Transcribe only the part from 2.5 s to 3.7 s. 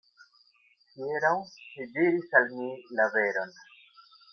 mi la veron.